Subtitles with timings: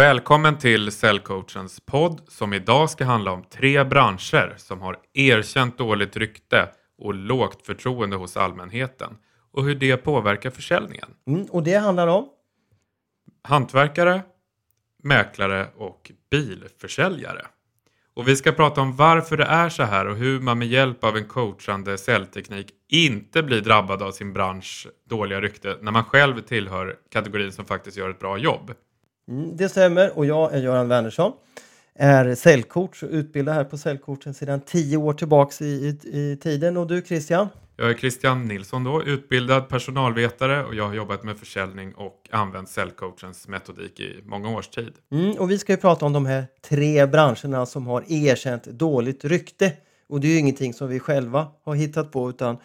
[0.00, 6.16] Välkommen till Säljcoachens podd som idag ska handla om tre branscher som har erkänt dåligt
[6.16, 9.16] rykte och lågt förtroende hos allmänheten
[9.52, 11.08] och hur det påverkar försäljningen.
[11.26, 12.28] Mm, och det handlar om?
[13.42, 14.22] Hantverkare,
[15.02, 17.46] mäklare och bilförsäljare.
[18.14, 21.04] Och vi ska prata om varför det är så här och hur man med hjälp
[21.04, 26.40] av en coachande säljteknik inte blir drabbad av sin bransch dåliga rykte när man själv
[26.40, 28.74] tillhör kategorin som faktiskt gör ett bra jobb.
[29.30, 31.32] Mm, det stämmer och jag är Göran Wernersson.
[31.94, 36.76] Är säljcoach och utbildad här på Säljcoachen sedan tio år tillbaks i, i, i tiden.
[36.76, 37.48] Och du Christian?
[37.76, 42.68] Jag är Christian Nilsson då, utbildad personalvetare och jag har jobbat med försäljning och använt
[42.68, 44.92] säljcoachens metodik i många års tid.
[45.12, 49.24] Mm, och vi ska ju prata om de här tre branscherna som har erkänt dåligt
[49.24, 49.72] rykte.
[50.08, 52.56] Och det är ju ingenting som vi själva har hittat på utan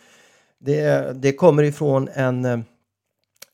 [0.59, 2.66] det, det kommer ifrån en,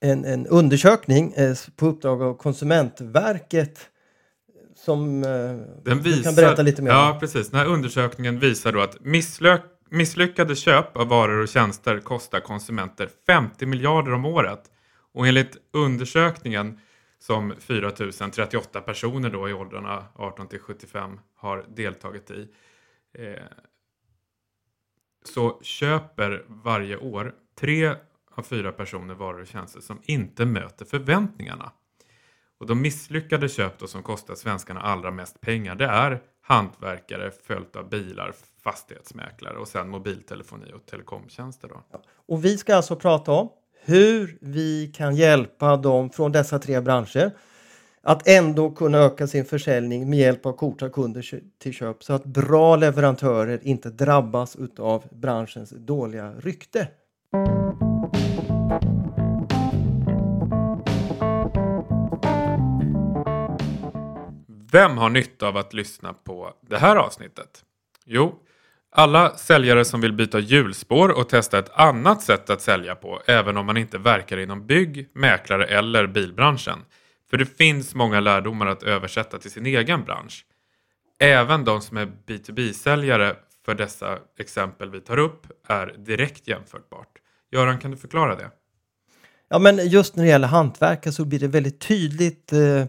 [0.02, 3.90] en, en undersökning eh, på uppdrag av Konsumentverket
[4.76, 5.30] som eh,
[5.84, 6.98] Den du kan berätta lite mer om.
[6.98, 7.50] Ja, precis.
[7.50, 13.10] Den här undersökningen visar då att misslök, misslyckade köp av varor och tjänster kostar konsumenter
[13.27, 14.62] 50 miljarder om året.
[15.13, 16.79] Och enligt undersökningen
[17.20, 22.48] som 4038 personer då i åldrarna 18 till 75 har deltagit i
[23.13, 23.34] eh,
[25.24, 27.96] så köper varje år tre
[28.35, 31.71] av fyra personer varor och tjänster som inte möter förväntningarna.
[32.60, 37.76] Och de misslyckade köp då som kostar svenskarna allra mest pengar det är hantverkare följt
[37.76, 41.68] av bilar, fastighetsmäklare och sen mobiltelefoni och telekomtjänster.
[41.68, 41.84] Då.
[42.27, 43.49] Och vi ska alltså prata om
[43.84, 47.32] hur vi kan hjälpa dem från dessa tre branscher
[48.04, 52.26] att ändå kunna öka sin försäljning med hjälp av korta kunder till köp så att
[52.26, 56.88] bra leverantörer inte drabbas utav branschens dåliga rykte.
[64.72, 67.64] Vem har nytta av att lyssna på det här avsnittet?
[68.06, 68.40] Jo,
[68.91, 73.57] alla säljare som vill byta hjulspår och testa ett annat sätt att sälja på även
[73.57, 76.79] om man inte verkar inom bygg, mäklare eller bilbranschen.
[77.29, 80.45] För det finns många lärdomar att översätta till sin egen bransch.
[81.19, 83.35] Även de som är B2B-säljare
[83.66, 87.18] för dessa exempel vi tar upp är direkt jämförbart.
[87.51, 88.51] Göran, kan du förklara det?
[89.50, 92.85] Ja, men just när det gäller hantverkare så blir det väldigt tydligt eh,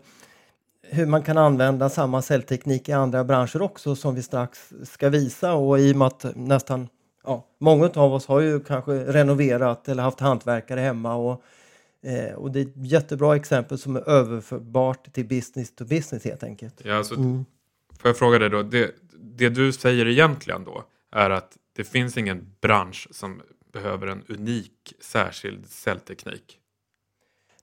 [0.92, 5.54] hur man kan använda samma säljteknik i andra branscher också som vi strax ska visa
[5.54, 6.88] och i och med att nästan
[7.24, 11.42] ja, många av oss har ju kanske renoverat eller haft hantverkare hemma och,
[12.02, 16.42] eh, och det är ett jättebra exempel som är överförbart till business to business helt
[16.42, 16.80] enkelt.
[16.84, 17.44] Ja, alltså, Mm.
[17.98, 22.16] Får jag fråga dig då, det, det du säger egentligen då är att det finns
[22.16, 23.42] ingen bransch som
[23.72, 26.58] behöver en unik särskild säljteknik.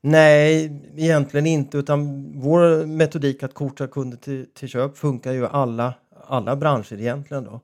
[0.02, 5.94] Nej, egentligen inte utan vår metodik att korta kunder till, till köp funkar ju alla,
[6.28, 7.62] alla branscher egentligen då.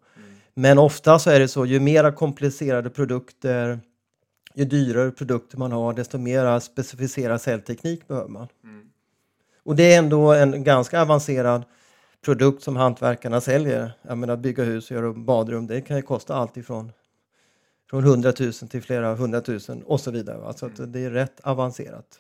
[0.54, 3.80] Men ofta så är det så, ju mera komplicerade produkter,
[4.54, 8.48] ju dyrare produkter man har, desto mera specificerad säljteknik behöver man.
[9.64, 11.64] Och det är ändå en ganska avancerad
[12.26, 13.92] produkt som hantverkarna säljer.
[14.02, 16.92] Jag menar bygga hus och göra badrum, det kan ju kosta allt ifrån
[17.90, 20.38] från 100 000 till flera hundratusen och så vidare.
[20.38, 20.54] va.
[20.54, 22.20] Så att det är rätt avancerat.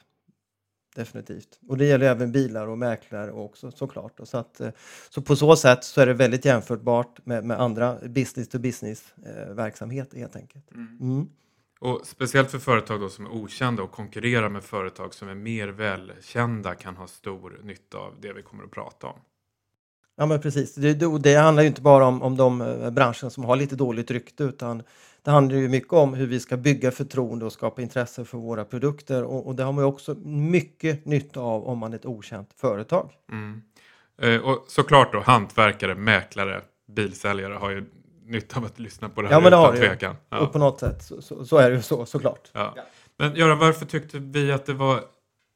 [0.95, 1.59] Definitivt.
[1.67, 4.19] Och det gäller även bilar och mäklare också såklart.
[4.19, 4.69] Och så, att, eh,
[5.09, 9.13] så på så sätt så är det väldigt jämförbart med, med andra business to business
[9.25, 10.71] eh, helt enkelt.
[10.71, 11.29] Mm.
[11.79, 15.67] Och speciellt för företag då som är okända och konkurrerar med företag som är mer
[15.67, 19.19] välkända kan ha stor nytta av det vi kommer att prata om.
[20.15, 20.75] Ja men precis.
[20.75, 23.75] Det, det, det handlar ju inte bara om, om de eh, branscher som har lite
[23.75, 24.83] dåligt rykte utan
[25.23, 28.65] det handlar ju mycket om hur vi ska bygga förtroende och skapa intresse för våra
[28.65, 32.05] produkter och, och det har man ju också mycket nytta av om man är ett
[32.05, 33.11] okänt företag.
[33.31, 33.61] Mm.
[34.21, 37.85] Eh, och såklart då hantverkare, mäklare, bilsäljare har ju
[38.25, 40.15] nytta av att lyssna på det här Ja men det utan har tvekan.
[40.29, 40.39] Ja.
[40.39, 42.51] Och på något sätt så, så, så är det ju så såklart.
[42.53, 42.75] Ja.
[43.17, 45.01] Men Göran, varför tyckte vi att det var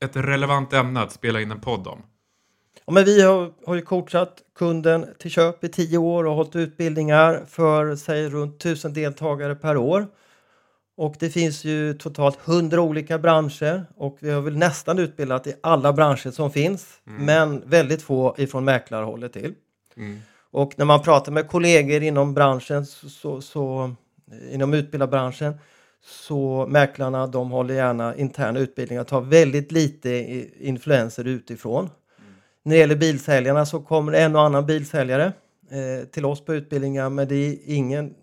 [0.05, 2.03] ett relevant ämne att spela in en podd om?
[2.89, 6.55] Ja, men vi har, har ju coachat kunden till köp i tio år och hållit
[6.55, 10.07] utbildningar för säg runt tusen deltagare per år.
[10.97, 15.53] Och det finns ju totalt hundra olika branscher och vi har väl nästan utbildat i
[15.63, 19.53] alla branscher som finns, men väldigt få ifrån mäklarhållet till.
[19.97, 20.19] Mm.
[20.51, 23.95] Och när man pratar med kollegor inom branschen, så, så, så,
[24.51, 25.53] inom utbildarbranschen,
[26.05, 30.09] så mäklarna de håller gärna interna utbildningar, tar väldigt lite
[30.59, 31.89] influenser utifrån.
[32.69, 35.33] När det gäller bilsäljarna så kommer en och annan bilsäljare
[35.69, 38.15] eh, till oss på utbildningar, men det är ingen,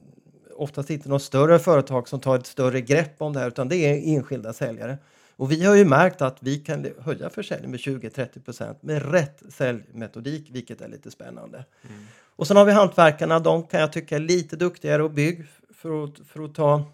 [0.56, 3.76] oftast inte något större företag som tar ett större grepp om det här, utan det
[3.76, 4.98] är enskilda säljare.
[5.36, 10.48] Och vi har ju märkt att vi kan höja försäljningen med 20-30% med rätt säljmetodik,
[10.50, 11.64] vilket är lite spännande.
[11.88, 12.04] Mm.
[12.36, 15.44] Och sen har vi hantverkarna, de kan jag tycka är lite duktigare att bygga
[15.74, 16.84] för att, för att ta,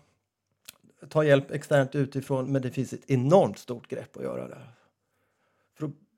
[1.09, 4.69] ta hjälp externt utifrån, men det finns ett enormt stort grepp att göra där.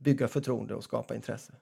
[0.04, 1.52] Bygga förtroende och skapa intresse.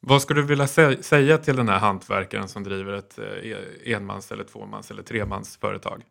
[0.00, 4.32] Vad skulle du vilja sä säga till den här hantverkaren som driver ett eh, enmans
[4.32, 6.04] eller tvåmans eller tremans företag?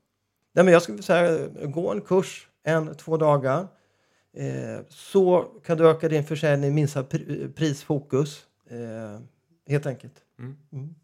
[0.53, 3.67] Nej, men jag skulle säga gå en kurs en, två dagar.
[4.33, 8.45] Eh, så kan du öka din försäljning, minska pr prisfokus.
[8.69, 9.19] Eh,
[9.67, 10.13] helt enkelt.
[10.39, 10.57] Mm.
[10.71, 10.95] Mm.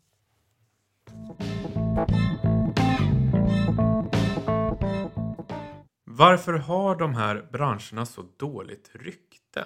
[6.17, 9.65] Varför har de här branscherna så dåligt rykte?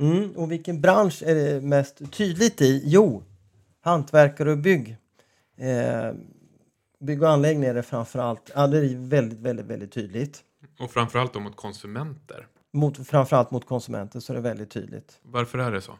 [0.00, 2.82] Mm, och vilken bransch är det mest tydligt i?
[2.84, 3.22] Jo,
[3.80, 4.96] hantverkare och bygg.
[5.56, 6.12] Eh,
[7.00, 8.50] bygg och anläggning är det framförallt.
[8.54, 10.42] Ja, det är väldigt, väldigt, väldigt tydligt.
[10.78, 12.46] Och framförallt då mot konsumenter?
[12.72, 15.18] Mot, framförallt mot konsumenter så är det väldigt tydligt.
[15.22, 15.92] Varför är det så?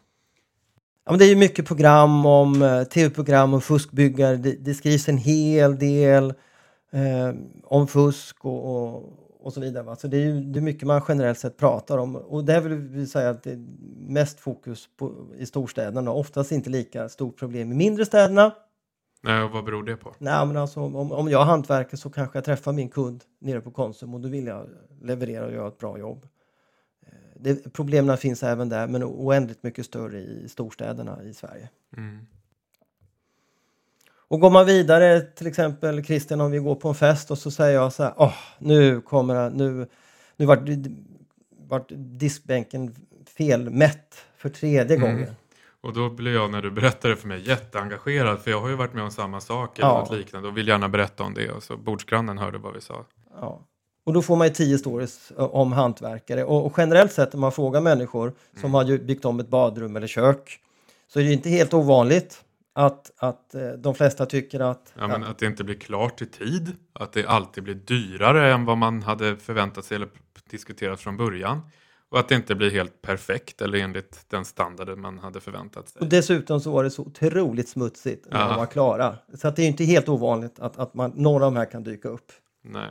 [1.05, 4.37] Ja, men det är ju mycket program om eh, tv-program om fuskbyggare.
[4.37, 6.35] Det, det, skrivs en hel del
[6.91, 7.35] eh,
[7.65, 9.83] om fusk och, och, och, så vidare.
[9.83, 9.97] Va?
[9.97, 12.17] Så det är ju det är mycket man generellt sett pratar om.
[12.17, 13.67] Och det vill vi säga att det är
[13.97, 16.11] mest fokus på, i storstäderna.
[16.11, 18.53] Oftast inte lika stort problem i mindre städerna.
[19.23, 20.15] Nej, och vad beror det på?
[20.19, 23.71] Nej, men alltså, om, om jag hantverkar så kanske jag träffar min kund nere på
[23.71, 24.69] Konsum och då vill jag
[25.03, 26.27] leverera och göra ett bra jobb.
[27.07, 31.69] Eh, det, problemen finns även där, men oändligt mycket större i storstäderna i Sverige.
[31.97, 32.27] Mm.
[34.31, 37.50] Och går man vidare, till exempel Christian, om vi går på en fest och så
[37.50, 39.87] säger jag så här, oh, nu kommer det, nu,
[40.37, 40.61] nu vart,
[41.69, 42.94] vart diskbänken
[43.37, 45.11] felmätt för tredje mm.
[45.11, 45.35] gången.
[45.81, 48.75] Och då blir jag när du berättar det för mig jätteengagerad för jag har ju
[48.75, 49.99] varit med om samma sak eller ja.
[49.99, 53.05] något liknande och vill gärna berätta om det och så bordsgrannen hörde vad vi sa.
[53.41, 53.61] Ja.
[54.05, 57.53] Och då får man ju tio stories om hantverkare och, och generellt sett om man
[57.53, 58.75] frågar människor som mm.
[58.75, 60.61] har byggt om ett badrum eller kök
[61.09, 64.94] så är det inte helt ovanligt att, att eh, de flesta tycker att...
[64.99, 68.64] Ja, men att det inte blir klart i tid, att det alltid blir dyrare än
[68.64, 70.08] vad man hade förväntat sig eller
[70.50, 71.61] diskuterat från början.
[72.08, 76.00] Och att det inte blir helt perfekt eller enligt den standarden man hade förväntat sig.
[76.00, 78.49] Och dessutom så var det så otroligt smutsigt när ja.
[78.49, 79.17] de var klara.
[79.34, 81.82] Så att det är inte helt ovanligt att, att man, några av de här kan
[81.82, 82.32] dyka upp.
[82.62, 82.90] Nej.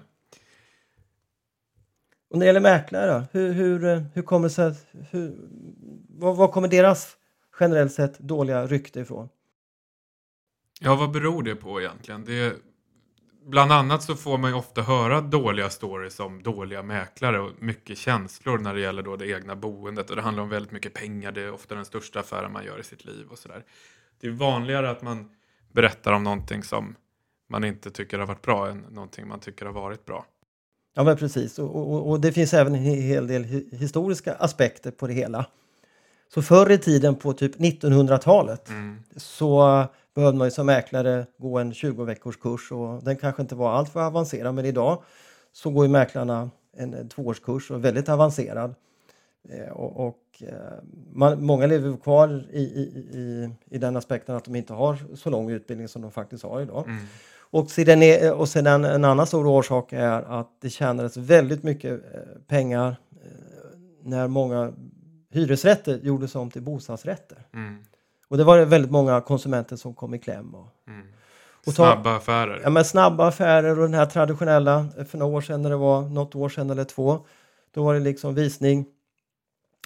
[2.29, 4.75] Och när det gäller mäklare, hur, hur, hur kommer sig,
[5.11, 5.35] hur,
[6.09, 7.17] vad, vad kommer deras
[7.59, 9.29] generellt sett dåliga rykte ifrån?
[10.79, 12.25] Ja, vad beror det på egentligen?
[12.25, 12.55] Det,
[13.45, 17.97] bland annat så får man ju ofta höra dåliga stories om dåliga mäklare och mycket
[17.97, 21.31] känslor när det gäller då det egna boendet och det handlar om väldigt mycket pengar.
[21.31, 23.63] Det är ofta den största affären man gör i sitt liv och sådär.
[24.19, 25.29] Det är vanligare att man
[25.71, 26.95] berättar om någonting som
[27.49, 30.25] man inte tycker har varit bra än någonting man tycker har varit bra.
[30.95, 31.59] Ja, men precis.
[31.59, 35.45] Och, och, och det finns även en hel del historiska aspekter på det hela.
[36.33, 38.95] Så förr i tiden på typ 1900-talet mm.
[39.15, 39.83] så
[40.15, 43.71] behövde man ju som mäklare gå en 20 veckors kurs och den kanske inte var
[43.71, 45.03] alltför avancerad men idag
[45.51, 48.75] så går ju mäklarna en, tvåårskurs och väldigt avancerad.
[49.49, 50.53] Eh, och, och eh,
[51.13, 52.81] man, många lever kvar i, i,
[53.13, 56.61] i, i den aspekten att de inte har så lång utbildning som de faktiskt har
[56.61, 56.83] idag.
[56.87, 57.05] Mm.
[57.51, 61.91] Och sedan, är, och sedan en annan stor orsak är att det tjänades väldigt mycket
[61.91, 62.95] eh, pengar
[64.03, 64.73] när många
[65.29, 67.37] hyresrätter gjordes om till bostadsrätter.
[67.53, 67.83] Mm.
[68.27, 70.55] Och det var väldigt många konsumenter som kom i kläm.
[70.55, 71.07] Och, mm.
[71.65, 72.59] och snabba affärer.
[72.63, 76.01] Ja, men snabba affärer och den här traditionella, för några år sedan när det var
[76.01, 77.25] något år sedan eller två,
[77.71, 78.85] då var det liksom visning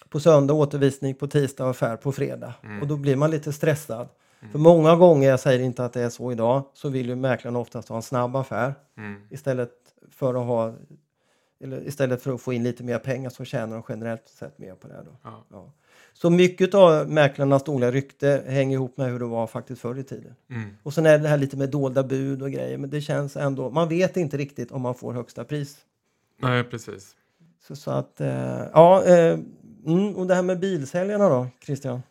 [0.09, 2.53] på söndag, återvisning på tisdag och affär på fredag.
[2.63, 2.81] Mm.
[2.81, 4.09] Och då blir man lite stressad.
[4.39, 4.51] Mm.
[4.51, 7.55] För många gånger, jag säger inte att det är så idag, så vill ju mäklaren
[7.55, 9.21] oftast ha en snabb affär mm.
[9.29, 9.71] istället
[10.11, 10.73] för att ha
[11.63, 14.75] eller istället för att få in lite mer pengar så tjänar de generellt sett mer
[14.75, 15.03] på det.
[15.05, 15.17] Då.
[15.23, 15.45] Ja.
[15.51, 15.73] Ja.
[16.13, 20.03] Så mycket av mäklarnas dåliga rykte hänger ihop med hur det var faktiskt förr i
[20.03, 20.35] tiden.
[20.49, 20.77] Mm.
[20.83, 23.69] Och sen är det här lite med dolda bud och grejer, men det känns ändå,
[23.69, 25.77] man vet inte riktigt om man får högsta pris.
[26.41, 27.15] Nej, precis.
[27.67, 29.39] Så, så att, eh, ja, eh,
[29.85, 32.01] mm, och det här med bilsäljarna då, Christian?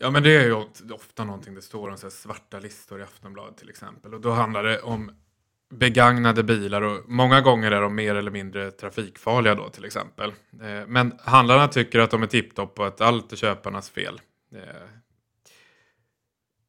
[0.00, 0.54] Ja, men det är ju
[0.94, 4.14] ofta någonting det står om så svarta listor i Aftonbladet till exempel.
[4.14, 5.10] Och då handlar det om
[5.70, 10.32] begagnade bilar och många gånger är de mer eller mindre trafikfarliga då till exempel.
[10.62, 14.20] Eh, men handlarna tycker att de är tipptopp och att allt är köparnas fel.
[14.52, 14.60] Eh,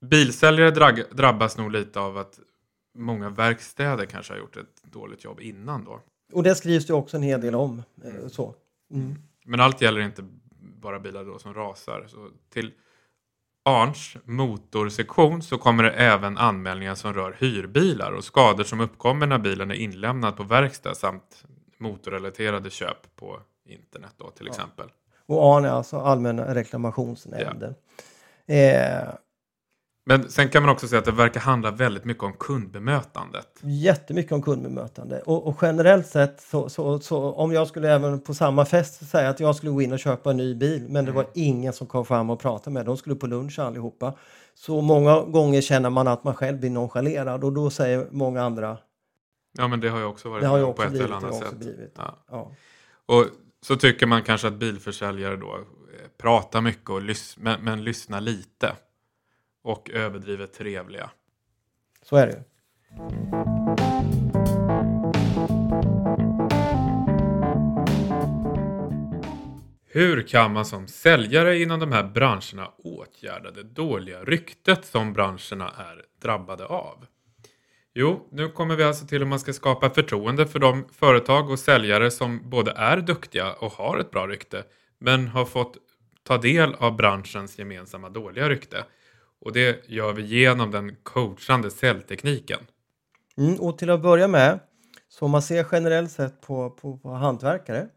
[0.02, 2.40] bilsäljare drabbas nog lite av att
[2.96, 6.02] många verkstäder kanske har gjort ett dåligt jobb innan då.
[6.34, 7.84] Och det skrivs det också en hel del om.
[8.04, 8.56] Eh, så.
[8.92, 9.16] Mm.
[9.46, 10.24] Men allt gäller inte
[10.60, 12.06] bara bilar då som rasar.
[12.08, 12.72] Så till
[13.68, 19.38] Arns motorsektion så kommer det även anmälningar som rör hyrbilar och skador som uppkommer när
[19.38, 21.44] bilen är inlämnad på verkstad samt
[21.78, 24.90] motorrelaterade köp på internet då till exempel.
[25.26, 27.76] Och ARN är alltså Allmänna reklamationsnämnden.
[28.46, 29.10] Eh,
[30.10, 33.48] Men sen kan man också säga att det verkar handla väldigt mycket om kundbemötandet.
[33.62, 35.22] jättemycket om kundbemötande.
[35.22, 39.30] Och, och generellt sett så, så, så om jag skulle även på samma fest säga
[39.30, 41.88] att jag skulle gå in och köpa en ny bil men det var ingen som
[41.88, 42.86] kom fram och pratade med.
[42.86, 44.14] De skulle på lunch allihopa.
[44.56, 48.78] Så många gånger känner man att man själv blir nonchalerad och då säger många andra
[49.58, 51.06] Ja men det har ju också varit det har ju om på också ett blivit,
[51.08, 51.60] eller annat också sätt.
[51.60, 51.94] blivit.
[51.98, 52.16] Ja.
[52.32, 52.52] Ja.
[53.06, 53.26] Och
[53.62, 58.22] så tycker man kanske att bilförsäljare då eh, pratar mycket och lys- men, men lyssnar
[58.22, 58.76] lite.
[59.68, 61.10] Och överdrivet trevliga.
[62.02, 62.40] Så är det ju.
[69.86, 75.70] Hur kan man som säljare inom de här branscherna åtgärda det dåliga ryktet som branscherna
[75.78, 77.06] är drabbade av?
[77.94, 81.60] Jo, nu kommer vi alltså till hur man ska skapa förtroende för de företag och
[81.60, 84.64] säljare som både är duktiga och har ett bra rykte,
[85.00, 85.78] men har fått
[86.24, 88.86] ta del av branschens gemensamma dåliga rykte.
[89.42, 92.60] Och det gör vi genom den coachande säljtekniken.
[93.38, 94.60] Mm, och till att börja med,
[95.10, 97.88] så om man ser generellt sett på, på, på hantverkare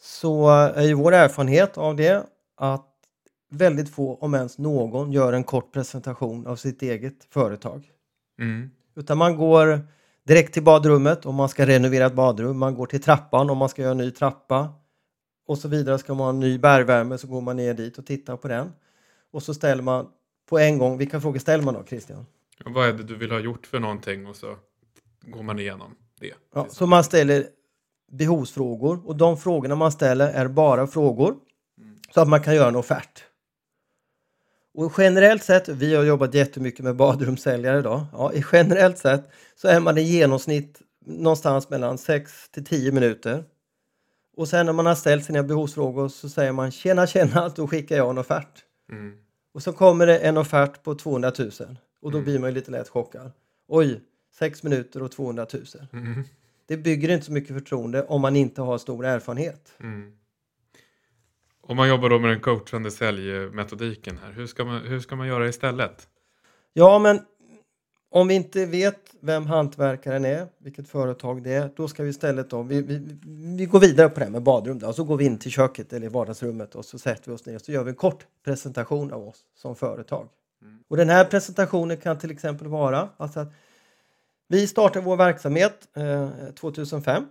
[0.00, 2.86] så är ju vår erfarenhet av det att
[3.50, 7.90] väldigt få, om ens någon, gör en kort presentation av sitt eget företag.
[8.40, 8.70] Mm.
[8.96, 9.80] Utan man går
[10.26, 12.58] direkt till badrummet om man ska renovera ett badrum.
[12.58, 14.74] Man går till trappan om man ska göra en ny trappa.
[15.46, 15.98] Och så vidare.
[15.98, 18.72] Ska man ha en ny bergvärme så går man ner dit och tittar på den.
[19.32, 20.08] Och så ställer man
[20.48, 22.26] på en gång, vilka frågor ställer man då Christian?
[22.64, 24.56] Vad är det du vill ha gjort för någonting och så
[25.20, 26.34] går man igenom det.
[26.54, 27.46] Ja, så man ställer
[28.12, 31.36] behovsfrågor och de frågorna man ställer är bara frågor
[32.14, 33.24] så att man kan göra en offert.
[34.74, 39.68] Och generellt sett, vi har jobbat jättemycket med badrumssäljare idag, ja, i generellt sett så
[39.68, 43.44] är man i genomsnitt någonstans mellan 6 till 10 minuter.
[44.36, 47.96] Och sen när man har ställt sina behovsfrågor så säger man tjena tjena, då skickar
[47.96, 48.64] jag en offert.
[48.92, 49.12] Mm.
[49.58, 51.50] Och så kommer det en offert på 200 000
[52.02, 52.24] och då Mm.
[52.24, 53.32] blir man ju lite lätt chockad.
[53.68, 54.00] Oj,
[54.34, 55.64] 6 minuter och 200 000.
[55.92, 56.22] Mm.
[56.66, 59.72] Det bygger inte så mycket förtroende om man inte har stor erfarenhet.
[59.80, 60.12] Mm.
[61.60, 65.28] Om man jobbar då med den coachande säljmetodiken här, hur ska man, hur ska man
[65.28, 66.08] göra istället?
[66.72, 67.20] Ja, men
[68.10, 72.50] om vi inte vet vem hantverkaren är, vilket företag det är, då ska vi istället
[72.50, 73.18] då, vi, vi,
[73.56, 75.92] vi går vidare på det här med badrum då, så går vi in till köket
[75.92, 79.12] eller vardagsrummet och så sätter vi oss ner och så gör vi en kort presentation
[79.12, 80.28] av oss som företag.
[80.88, 83.52] Och den här presentationen kan till exempel vara alltså att
[84.48, 87.26] vi startade vår verksamhet eh, 2005.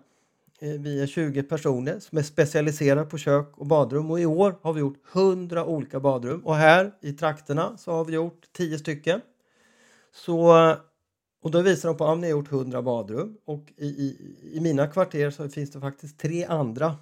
[0.60, 4.56] Eh, Vi är 20 personer som är specialiserade på kök och badrum och i år
[4.62, 8.78] har vi gjort 100 olika badrum och här i trakterna så har vi gjort 10
[8.80, 9.22] stycken.
[10.18, 10.76] Så,
[11.42, 14.60] och då visar de på att ni har gjort 100 badrum och i, i, i
[14.60, 16.96] mina kvarter så finns det faktiskt tre andra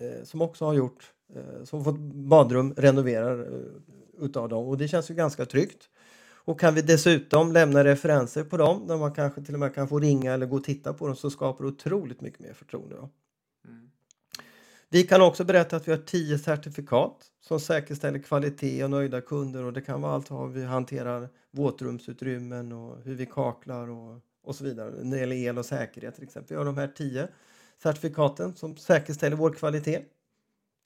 [0.00, 4.88] eh, som också har gjort eh, som fått badrum renoverade eh, utav dem och det
[4.88, 5.88] känns ju ganska tryggt.
[6.48, 9.88] Och kan vi dessutom lämna referenser på dem där man kanske till och med kan
[9.88, 12.96] få ringa eller gå och titta på dem så skapar det otroligt mycket mer förtroende.
[12.96, 13.08] Då.
[14.90, 19.64] Vi kan också berätta att vi har 10 certifikat som säkerställer kvalitet och nöjda kunder
[19.64, 24.54] och det kan vara allt hur vi hanterar våtrumsutrymmen och hur vi kaklar och, och
[24.54, 24.90] så vidare.
[25.02, 26.48] När det gäller el och säkerhet till exempel.
[26.54, 27.28] Vi har de här 10
[27.82, 30.04] certifikaten som säkerställer vår kvalitet.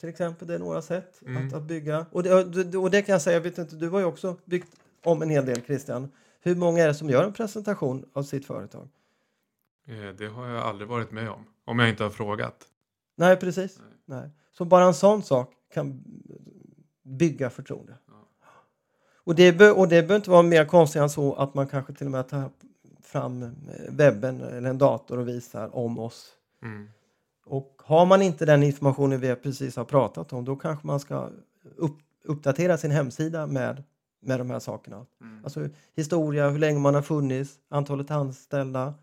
[0.01, 1.49] Till exempel, det är några sätt Mm.
[1.49, 2.07] att, att bygga.
[2.11, 4.77] Och det, och det kan jag säga, jag vet inte, du har ju också byggt
[5.05, 6.11] om en hel del Christian.
[6.41, 8.89] Hur många är det som gör en presentation av sitt företag?
[9.87, 12.65] Eh, Det har jag aldrig varit med om, om jag inte har frågat.
[13.17, 13.79] Nej, precis.
[13.79, 13.92] Nej.
[14.53, 16.05] Så bara en sån sak kan
[17.03, 17.95] bygga förtroende.
[19.25, 21.95] Och det, be, och det behöver inte vara mer konstigt än så att man kanske
[21.95, 22.51] till och med tar
[23.03, 23.51] fram eh,
[23.91, 26.29] webben eller en dator och visar om oss.
[26.63, 26.89] Mm.
[27.45, 31.29] Och har man inte den informationen vi precis har pratat om, då kanske man ska
[31.77, 33.83] upp, uppdatera sin hemsida med,
[34.21, 35.07] med de här sakerna.
[35.21, 35.45] Mm.
[35.45, 38.95] Alltså historia, hur länge man har funnits, antalet anställda,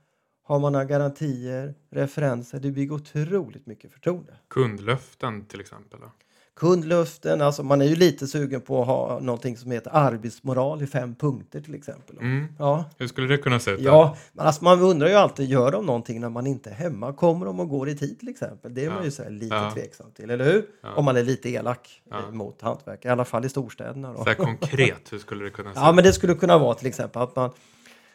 [0.50, 2.60] har man några garantier, referenser.
[2.60, 4.34] Det bygger otroligt mycket förtroende.
[4.50, 6.00] Kundlöften till exempel.
[6.00, 6.12] Då.
[6.56, 10.88] Kundlöften, alltså man är ju lite sugen på att ha någonting som heter arbetsmoral i
[10.88, 12.18] fem punkter till exempel.
[12.18, 12.48] Mm.
[12.60, 13.82] Ja, Hur skulle det kunna se ut?
[13.82, 17.14] ja men alltså man undrar ju alltid, gör de någonting när man inte är hemma?
[17.14, 18.74] Kommer de och går i tid till exempel?
[18.74, 19.04] Det är man Ja.
[19.06, 19.72] ju så lite Ja.
[19.74, 20.66] tveksam till, eller hur?
[20.82, 20.94] Ja.
[20.96, 22.18] Om man är lite elak Ja.
[22.20, 24.14] eh, mot hantverk, i alla fall i storstäderna.
[24.14, 24.26] Då.
[24.26, 25.96] Så konkret, hur skulle det kunna se Ja, ut?
[25.96, 27.52] men det skulle kunna vara till exempel att man,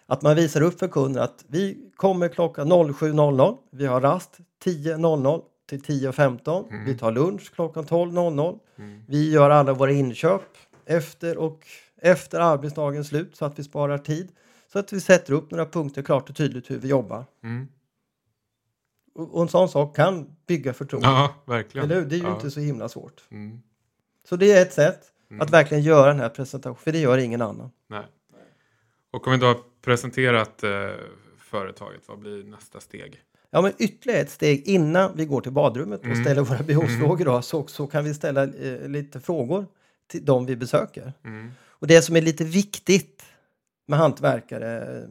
[0.06, 3.58] att man visar upp för kunden att vi kommer klockan 07.00.
[3.70, 6.68] Vi har rast 10.00 till 10.15.
[6.70, 6.84] Mm.
[6.84, 8.58] Vi tar lunch klockan 12.00.
[8.78, 9.02] Mm.
[9.08, 10.42] Vi gör alla våra inköp
[10.86, 14.32] efter och efter arbetsdagens slut så att vi sparar tid.
[14.72, 17.24] Så att vi sätter upp några punkter klart och tydligt hur vi jobbar.
[17.42, 17.68] Mm.
[19.14, 21.08] och en sån sak kan bygga förtroende.
[21.08, 21.84] Ja, verkligen.
[21.84, 22.08] Eller hur?
[22.08, 22.34] Det är ju ja.
[22.34, 23.22] inte så himla svårt.
[23.30, 23.60] Mm.
[24.28, 25.40] Så det är ett sätt Mm.
[25.40, 27.70] att verkligen göra den här presentationen, för det gör ingen annan.
[27.86, 28.06] Nej.
[29.10, 30.70] Och om vi då presenterat eh,
[31.38, 33.20] företaget, vad blir nästa steg?
[33.50, 36.24] Ja, men ytterligare ett steg innan vi går till badrummet och Mm.
[36.24, 39.66] ställer våra behovsfrågor då, så, så kan vi ställa eh, lite frågor
[40.06, 41.12] till de vi besöker.
[41.24, 41.50] Mm.
[41.66, 43.22] Och det som är lite viktigt
[43.86, 45.02] med hantverkare,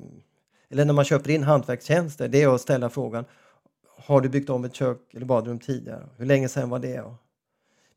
[0.70, 3.26] eller när man köper in hantverkstjänster, det är att ställa frågan
[4.06, 6.10] Har du byggt om ett kök eller badrum tidigare?
[6.18, 7.04] Hur länge sedan var det?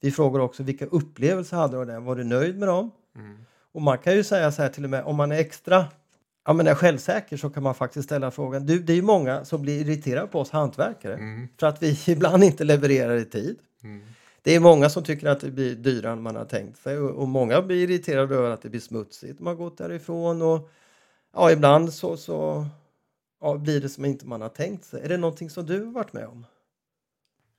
[0.00, 1.98] Vi frågar också vilka upplevelser hade du av det?
[2.00, 2.90] Var du nöjd med dem?
[3.16, 3.36] Mm.
[3.72, 5.84] Och man kan ju säga så här till och med om man är extra
[6.46, 8.66] ja, men är självsäker så kan man faktiskt ställa frågan.
[8.66, 11.48] Du, det är ju många som blir irriterade på oss hantverkare Mm.
[11.60, 13.58] för att vi ibland inte levererar i tid.
[13.82, 14.00] Mm.
[14.42, 17.10] Det är många som tycker att det blir dyrare än man har tänkt sig och,
[17.10, 19.40] och många blir irriterade över att det blir smutsigt.
[19.40, 20.70] Man har gått därifrån och
[21.34, 22.66] ja, ibland så, så
[23.40, 25.02] ja, blir det som inte man har tänkt sig.
[25.04, 26.46] Är det någonting som du har varit med om?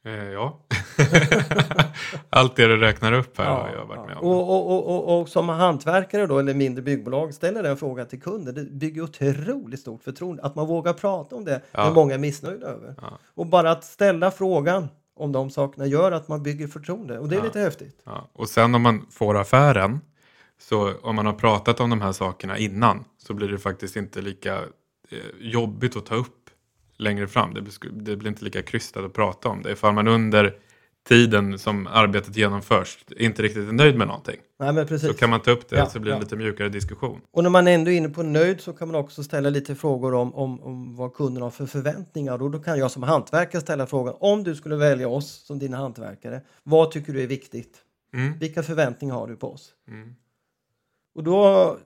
[0.07, 0.59] Eh, ja.
[2.29, 4.05] Allt det du räknar upp här har jag varit ja.
[4.05, 4.23] med om.
[4.23, 8.21] Och, och, och, och, och som hantverkare då, eller mindre byggbolag ställer den frågan till
[8.21, 8.53] kunder.
[8.53, 10.43] Det bygger otroligt stort förtroende.
[10.43, 11.85] Att man vågar prata om det, Ja.
[11.85, 12.95] det många är missnöjda över.
[13.01, 13.19] Ja.
[13.35, 17.19] Och bara att ställa frågan om de sakerna gör att man bygger förtroende.
[17.19, 17.43] Och det är Ja.
[17.43, 18.01] lite häftigt.
[18.03, 18.29] Ja.
[18.33, 19.99] Och sen om man får affären,
[20.61, 24.21] så om man har pratat om de här sakerna innan, så blir det faktiskt inte
[24.21, 26.36] lika eh, jobbigt att ta upp
[26.97, 27.53] längre fram.
[27.53, 29.71] Det blir, det blir inte lika krystat att prata om det.
[29.71, 30.55] Ifall man under
[31.07, 35.07] tiden som arbetet genomförs inte riktigt är nöjd med någonting, Nej, men precis.
[35.07, 36.23] så kan man ta upp det Ja, så blir det en ja.
[36.23, 37.21] lite mjukare diskussion.
[37.31, 40.13] Och när man ändå är inne på nöjd så kan man också ställa lite frågor
[40.13, 42.41] om, om, om vad kunden har för förväntningar.
[42.41, 45.77] Och då kan jag som hantverkare ställa frågan om du skulle välja oss som dina
[45.77, 46.41] hantverkare.
[46.63, 47.77] Vad tycker du är viktigt?
[48.13, 48.39] Mm.
[48.39, 49.73] Vilka förväntningar har du på oss?
[49.87, 50.15] Mm.
[51.15, 51.77] Och då,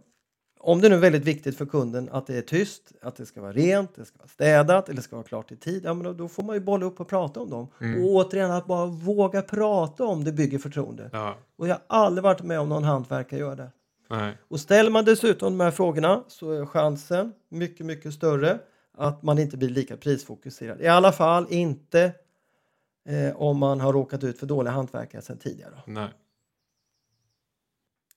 [0.64, 3.42] om det nu är väldigt viktigt för kunden att det är tyst, att det ska
[3.42, 6.04] vara rent, det ska vara städat eller det ska vara klart i tid, ja, men
[6.04, 7.68] då, då får man ju bolla upp och prata om dem.
[7.82, 8.04] Mm.
[8.04, 11.10] Och återigen, att bara våga prata om det bygger förtroende.
[11.14, 13.72] Ja, Och jag har aldrig varit med om någon hantverkare gör det.
[14.10, 14.38] nej.
[14.48, 18.60] Och ställer man dessutom de här frågorna så är chansen mycket, mycket större
[18.98, 20.82] att man inte blir lika prisfokuserad.
[20.82, 22.12] I alla fall inte
[23.10, 25.74] eh, om man har råkat ut för dåliga hantverkare sedan tidigare.
[25.88, 26.10] nej.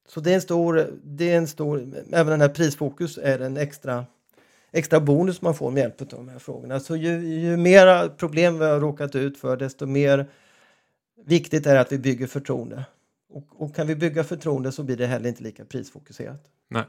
[0.09, 1.79] Så det är en stor, det är en stor,
[2.13, 4.07] även den här prisfokus är en extra,
[4.73, 6.81] extra bonus man får med hjälp av de här frågorna.
[6.81, 10.27] Så ju, ju mera problem vi har råkat ut för desto mer
[11.25, 12.85] viktigt är det att vi bygger förtroende.
[13.29, 16.41] Och, och kan vi bygga förtroende så blir det heller inte lika prisfokuserat.
[16.69, 16.85] nej.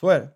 [0.00, 0.28] Så är det.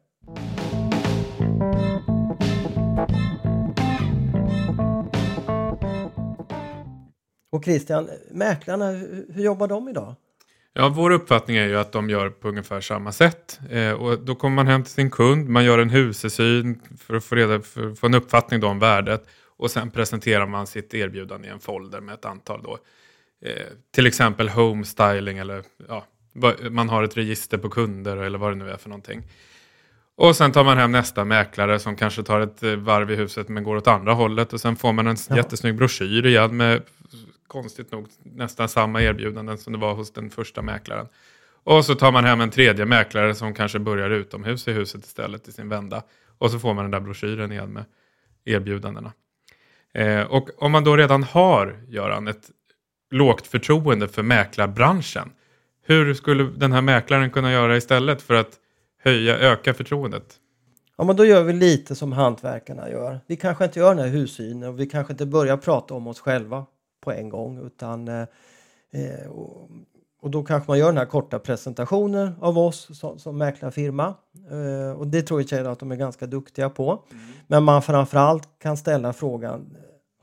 [7.51, 10.14] Och Christian, mäklarna, hur, hur jobbar de idag?
[10.81, 13.61] Ja, vår uppfattning är ju att de gör på ungefär samma sätt.
[13.71, 17.25] Eh, och då kommer man hem till sin kund, man gör en husesyn för att
[17.25, 19.27] få, reda, för att få en uppfattning om värdet.
[19.57, 22.79] Och sen presenterar man sitt erbjudande i en folder med ett antal då.
[23.45, 23.53] Eh,
[23.95, 26.05] till exempel home styling eller ja,
[26.71, 29.23] man har ett register på kunder eller vad det nu är för någonting.
[30.16, 33.49] Och sen tar man hem nästa mäklare som kanske tar ett eh, varv i huset
[33.49, 34.53] men går åt andra hållet.
[34.53, 35.37] Och sen får man en Ja.
[35.37, 36.83] jättesnygg broschyr igen med
[37.50, 41.06] konstigt nog nästan samma erbjudanden som det var hos den första mäklaren.
[41.64, 45.48] Och så tar man hem en tredje mäklare som kanske börjar utomhus i huset istället
[45.48, 46.02] i sin vända.
[46.38, 47.84] Och så får man den där broschyren igen med
[48.44, 49.12] erbjudandena.
[49.94, 52.50] Eh, och om man då redan har, Göran, ett
[53.10, 55.30] lågt förtroende för mäklarbranschen.
[55.82, 58.58] Hur skulle den här mäklaren kunna göra istället för att
[59.02, 60.34] höja, öka förtroendet?
[60.96, 63.20] Ja, men då gör vi lite som hantverkarna gör.
[63.26, 66.20] Vi kanske inte gör den här hussynen och vi kanske inte börjar prata om oss
[66.20, 66.66] själva
[67.00, 68.26] på en gång utan eh,
[68.90, 69.70] eh, och,
[70.20, 74.14] och då kanske man gör den här korta presentationen av oss som, som mäklarfirma.
[74.50, 77.04] Eh, och det tror jag att de är ganska duktiga på.
[77.46, 79.76] Men man framförallt kan ställa frågan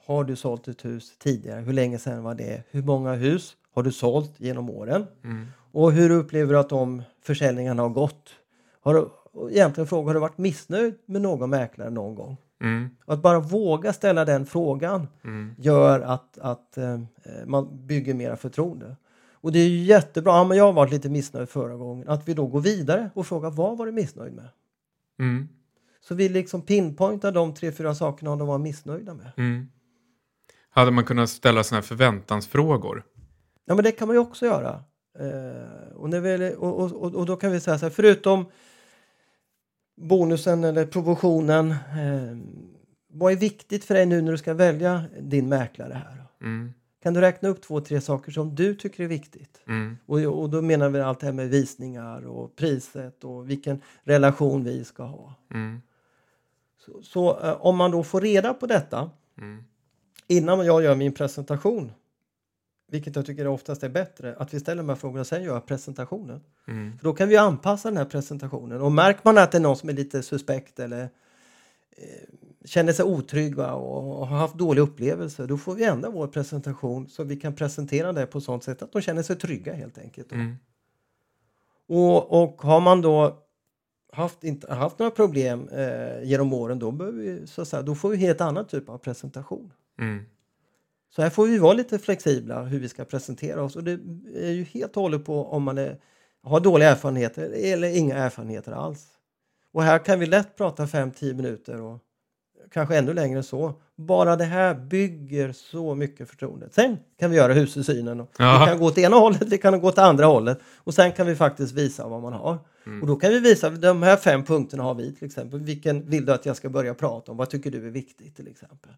[0.05, 1.61] Har du sålt ett hus tidigare?
[1.61, 2.63] Hur länge sedan var det?
[2.71, 5.07] Hur många hus har du sålt genom åren?
[5.23, 5.47] Mm.
[5.71, 8.29] Och hur upplever du att de försäljningarna har gått?
[8.81, 9.09] Har du,
[9.51, 12.37] egentligen fråga, har du varit missnöjd med någon mäklare någon gång?
[12.61, 12.89] Mm.
[13.05, 15.55] Att bara våga ställa den frågan Mm.
[15.57, 16.99] gör att, att eh,
[17.45, 18.95] man bygger mera förtroende.
[19.31, 22.27] Och det är ju jättebra, ja, men jag har varit lite missnöjd förra gången, att
[22.27, 24.49] vi då går vidare och frågar vad var du missnöjd med?
[25.19, 25.47] Mm.
[26.01, 29.31] Så vi liksom pinpointar de tre, fyra sakerna de var missnöjda med.
[29.37, 29.67] Mm.
[30.69, 33.03] Hade man kunnat ställa sådana här förväntansfrågor?
[33.65, 34.83] Ja, men det kan man ju också göra.
[35.19, 38.45] Eh, och, när vi, och, och, och, och då kan vi säga så här, förutom
[39.97, 42.37] bonusen eller provisionen, eh,
[43.07, 46.23] vad är viktigt för dig nu när du ska välja din mäklare här?
[46.41, 46.73] Mm.
[47.03, 49.61] Kan du räkna upp två, tre saker som du tycker är viktigt?
[49.67, 49.97] Mm.
[50.05, 54.63] Och, och då menar vi allt det här med visningar och priset och vilken relation
[54.63, 55.33] vi ska ha.
[55.53, 55.81] Mm.
[56.85, 59.63] Så, så eh, om man då får reda på detta Mm.
[60.27, 61.91] innan jag gör min presentation,
[62.91, 65.59] vilket jag tycker oftast är bättre, att vi ställer de här frågorna och sen gör
[65.59, 66.41] presentationen.
[66.67, 66.97] Mm.
[66.97, 68.81] För då kan vi anpassa den här presentationen.
[68.81, 71.07] Och märker man att det är någon som är lite suspekt eller eh,
[72.65, 77.23] känner sig otrygga och har haft dålig upplevelse, då får vi ändra vår presentation så
[77.23, 80.31] vi kan presentera det på sånt sätt att de känner sig trygga helt enkelt.
[80.31, 80.55] Mm.
[81.87, 83.43] Och, och har man då
[84.11, 88.09] haft, inte haft några problem eh, genom åren, då, vi, så att säga, då får
[88.09, 89.73] vi helt annan typ av presentation.
[89.99, 90.25] Mm.
[91.15, 93.91] Så här får vi vara lite flexibla hur vi ska presentera oss och det
[94.35, 95.97] är ju helt och hållet på om man är,
[96.43, 99.07] har dåliga erfarenheter eller inga erfarenheter alls.
[99.73, 101.99] Och här kan vi lätt prata 5-10 minuter och
[102.71, 103.73] kanske ännu längre än så.
[103.95, 106.69] Bara det här bygger så mycket förtroende.
[106.71, 108.19] Sen kan vi göra hus i synen.
[108.19, 108.59] Och Ja.
[108.59, 111.27] vi kan gå åt ena hållet, vi kan gå åt andra hållet och sen kan
[111.27, 112.57] vi faktiskt visa vad man har.
[113.01, 115.59] Och då kan vi visa, de här fem punkterna har vi till exempel.
[115.59, 117.37] Vilken vill du att jag ska börja prata om?
[117.37, 118.91] Vad tycker du är viktigt till exempel?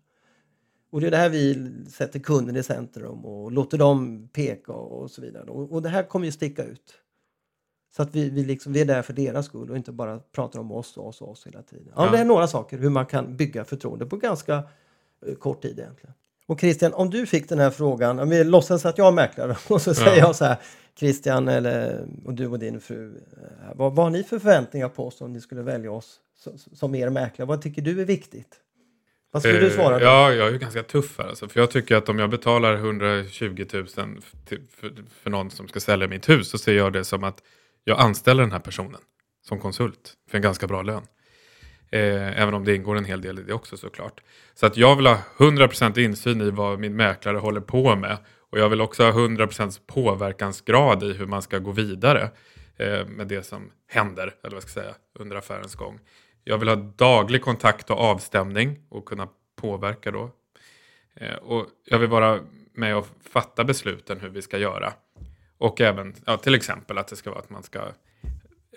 [0.92, 5.12] Och det är det här vi sätter kunden i centrum och låter dem peka och
[5.12, 5.44] så vidare.
[5.52, 6.94] Och, och det här kommer ju sticka ut.
[7.96, 10.60] Så att vi, vi, liksom, vi är där för deras skull och inte bara pratar
[10.60, 11.94] om oss och oss och oss hela tiden.
[11.96, 12.12] Ja, Ja.
[12.12, 14.64] Det är några saker hur man kan bygga förtroende på ganska
[15.28, 16.14] eh, kort tid egentligen.
[16.48, 19.58] Och Christian, om du fick den här frågan, om vi låtsas att jag är mäklare
[19.70, 20.18] och så säger Ja.
[20.18, 20.58] jag så här
[21.00, 25.08] Christian eller, och du och din fru, eh, vad, vad har ni för förväntningar på
[25.08, 27.48] oss om ni skulle välja oss som, som er mäklare?
[27.48, 28.56] Vad tycker du är viktigt?
[29.32, 30.06] Vad skulle du Eh, svara då?
[30.06, 31.28] Ja, jag är ju ganska tuff här.
[31.28, 33.88] Alltså, för jag tycker att om jag betalar 120 000
[34.46, 37.44] till, för, för någon som ska sälja mitt hus så ser jag det som att
[37.84, 39.02] jag anställer den här personen
[39.48, 41.04] som konsult för en ganska bra lön.
[41.92, 44.22] Eh, även om det ingår en hel del i det också såklart.
[44.54, 48.18] Så att jag vill ha 100% insyn i vad min mäklare håller på med.
[48.52, 52.32] Och jag vill också ha 100% påverkansgrad i hur man ska gå vidare
[52.78, 56.00] eh, med det som händer, eller vad ska jag säga, under affärens gång.
[56.44, 60.32] Jag vill ha daglig kontakt och avstämning och kunna påverka då.
[61.14, 62.40] Eh, och jag vill vara
[62.74, 64.94] med och fatta besluten hur vi ska göra.
[65.58, 67.82] Och även ja, till exempel att det ska vara att man ska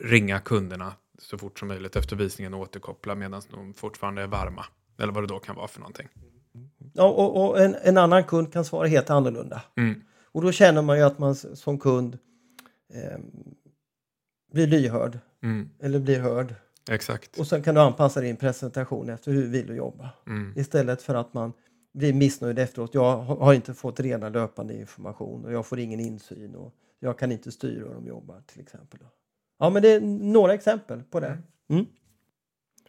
[0.01, 4.65] ringa kunderna så fort som möjligt efter visningen och återkoppla medan de fortfarande är varma.
[4.99, 6.09] Eller vad det då kan vara för någonting.
[6.93, 9.63] Ja, och, och en, en annan kund kan svara helt annorlunda.
[9.77, 10.03] Mm.
[10.33, 12.19] Och då känner man ju att man som kund
[12.95, 13.19] eh,
[14.53, 15.71] blir lyhörd Mm.
[15.81, 16.55] eller blir hörd.
[16.91, 17.39] Exakt.
[17.39, 20.11] Och sen kan du anpassa din presentation efter hur vill du jobba.
[20.27, 20.53] Mm.
[20.57, 21.53] Istället för att man
[21.93, 22.95] blir missnöjd efteråt.
[22.95, 27.33] Jag har inte fått redan löpande information och jag får ingen insyn och jag kan
[27.33, 29.01] inte styra hur de jobbar till exempel.
[29.59, 31.39] Ja, men det är några exempel på det.
[31.71, 31.87] Mm.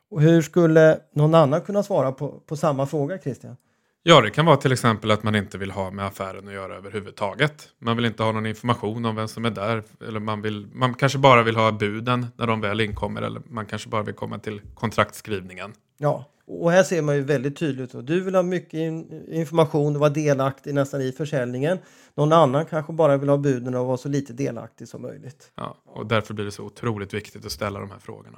[0.10, 3.58] Och hur skulle någon annan kunna svara på, på samma fråga, Christian?
[4.06, 6.76] Ja, det kan vara till exempel att man inte vill ha med affären att göra
[6.76, 7.70] överhuvudtaget.
[7.80, 9.84] Man vill inte ha någon information om vem som är där.
[10.08, 13.22] Eller man, vill, man kanske bara vill ha buden när de väl inkommer.
[13.22, 15.74] Eller man kanske bara vill komma till kontraktskrivningen.
[15.98, 17.96] Ja, och här ser man ju väldigt tydligt.
[17.96, 21.78] att Du vill ha mycket in, information och vara delaktig nästan i försäljningen.
[22.16, 25.52] Någon annan kanske bara vill ha buden och vara så lite delaktig som möjligt.
[25.56, 28.38] Ja, och därför blir det så otroligt viktigt att ställa de här frågorna.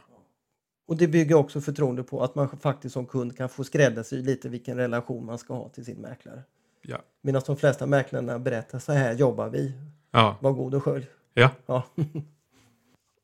[0.87, 4.49] Och det bygger också förtroende på att man faktiskt som kund kan få skräddarsy lite
[4.49, 6.43] vilken relation man ska ha till sin mäklare.
[6.81, 9.73] Ja, Medan de flesta mäklarna berättar så här jobbar vi.
[10.11, 11.07] ja, Var god och skölj.
[11.33, 11.49] ja.
[11.65, 11.83] Ja.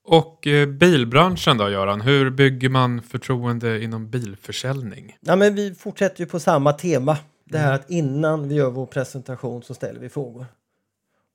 [0.04, 2.02] Och eh, bilbranschen då, Göran?
[2.02, 5.17] Hur bygger man förtroende inom bilförsäljning?
[5.21, 7.17] ja, men vi fortsätter ju på samma tema.
[7.45, 10.45] Det här att innan vi gör vår presentation så ställer vi frågor.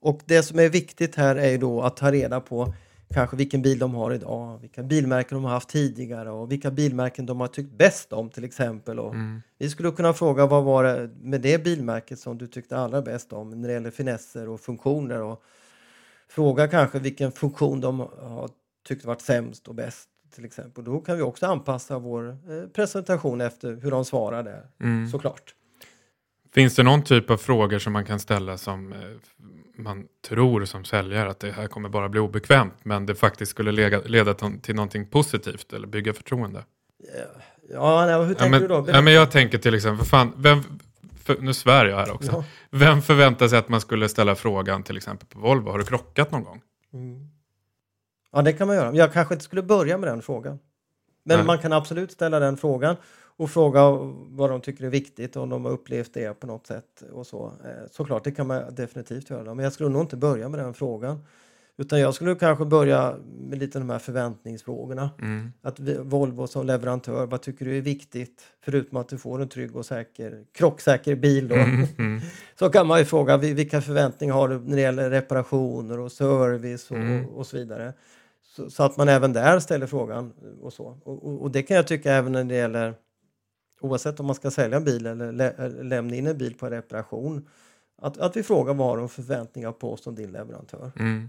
[0.00, 2.74] Och det som är viktigt här är ju då att ta reda på
[3.14, 7.26] kanske vilken bil de har idag, vilka bilmärken de har haft tidigare och vilka bilmärken
[7.26, 8.98] de har tyckt bäst om till exempel.
[8.98, 9.14] Och
[9.58, 13.32] Vi skulle kunna fråga vad var det med det bilmärket som du tyckte allra bäst
[13.32, 15.42] om när det gäller finesser och funktioner och
[16.28, 18.50] fråga kanske vilken funktion de har
[18.88, 20.84] tyckt varit sämst och bäst till exempel.
[20.84, 24.66] Då kan vi också anpassa vår eh, presentation efter hur de svarar där
[25.10, 25.54] såklart.
[26.56, 28.98] Finns det någon typ av frågor som man kan ställa som eh,
[29.78, 33.72] man tror som säljare att det här kommer bara bli obekvämt men det faktiskt skulle
[33.72, 36.64] leda, leda till- någonting positivt eller bygga förtroende?
[37.72, 38.84] Ja, nej, hur tänker Ja men, du då?
[38.88, 40.62] ja, men jag tänker till exempel, fan, vem,
[41.24, 42.32] för, nu svär jag här också.
[42.32, 42.44] Ja.
[42.70, 46.30] Vem förväntar sig att man skulle ställa frågan till exempel på Volvo, har du krockat
[46.30, 46.62] någon gång?
[48.32, 48.94] Ja, det kan man göra.
[48.94, 50.58] Jag kanske inte skulle börja med den frågan.
[51.24, 51.46] Men Nej.
[51.46, 52.96] man kan absolut ställa den frågan
[53.38, 53.90] och fråga
[54.28, 57.46] vad de tycker är viktigt, om de har upplevt det på något sätt och så.
[57.64, 59.54] Eh, Såklart, det kan man definitivt göra.
[59.54, 61.24] Men jag skulle nog inte börja med den frågan.
[61.78, 65.10] Utan jag skulle kanske börja med lite de här förväntningsfrågorna.
[65.22, 65.52] Mm.
[65.62, 68.42] Att Volvo som leverantör, vad tycker du är viktigt?
[68.64, 71.54] Förutom att du får en trygg och säker, krocksäker bil då.
[71.54, 72.20] Mm.
[72.58, 76.12] Så kan man ju fråga vil- vilka förväntningar har du när det gäller reparationer och
[76.12, 77.26] service och, Mm.
[77.26, 77.92] och så vidare.
[78.56, 80.98] Så, så att man även där ställer frågan och så.
[81.04, 82.94] Och, och, och det kan jag tycka även när det gäller
[83.80, 87.48] oavsett om man ska sälja en bil eller lä lämna in en bil på reparation,
[87.96, 90.92] att, att vi frågar vad har de förväntningar på oss som din leverantör.
[90.98, 91.28] Mm.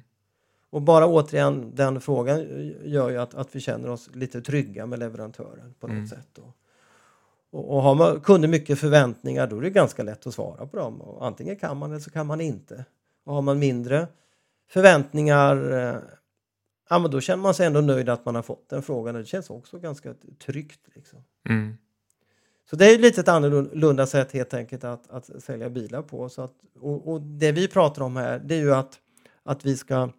[0.70, 2.40] Och bara återigen den frågan
[2.84, 6.08] gör ju att, att vi känner oss lite trygga med leverantören på något Mm.
[6.08, 6.28] sätt.
[6.34, 6.54] Då.
[7.50, 10.78] Och, och har man kunder mycket förväntningar då är det ganska lätt att svara på
[10.78, 11.02] dem.
[11.02, 12.86] Och antingen kan man eller så kan man inte.
[13.24, 14.08] Och har man mindre
[14.70, 16.00] förväntningar eh,
[16.90, 19.16] ja, men då känner man sig ändå nöjd att man har fått den frågan.
[19.16, 20.14] Det känns också ganska
[20.46, 20.82] tryggt.
[20.96, 21.24] Liksom.
[21.50, 21.78] Mm.
[22.70, 26.30] Så det är lite ett annorlunda sätt helt enkelt att, att sälja bilar på.
[26.30, 29.00] Så att, och, och det vi pratar om här det är ju att,
[29.44, 30.10] att vi ska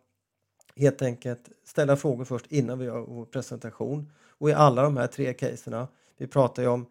[0.76, 4.12] helt enkelt ställa frågor först innan vi gör vår presentation.
[4.28, 6.86] Och i alla de här tre caserna, vi pratar ju om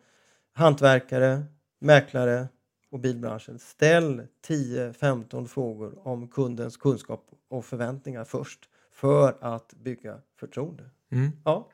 [0.53, 1.43] hantverkare,
[1.79, 2.47] mäklare
[2.91, 3.59] och bilbranschen.
[3.59, 10.89] Ställ 10-15 frågor om kundens kunskap och förväntningar först för att bygga förtroende.
[11.11, 11.31] Mm.
[11.45, 11.67] Ja.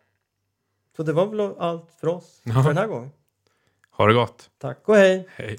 [0.96, 2.54] Så det var väl allt för oss Ja.
[2.54, 3.10] för den här gången.
[3.98, 4.50] Ha det gott.
[4.62, 5.28] Tack och hej!
[5.36, 5.58] Hej.